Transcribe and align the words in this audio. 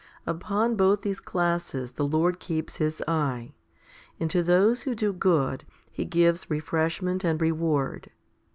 Upon 0.25 0.75
both 0.75 1.03
these 1.03 1.19
classes 1.19 1.91
the 1.91 2.07
Lord 2.07 2.39
keeps 2.39 2.77
His 2.77 3.03
eye, 3.07 3.53
and 4.19 4.31
to 4.31 4.41
those 4.41 4.81
who 4.81 4.95
do 4.95 5.13
good 5.13 5.63
He 5.91 6.05
gives 6.05 6.49
refreshment 6.49 7.23
and 7.23 7.39
reward. 7.39 8.09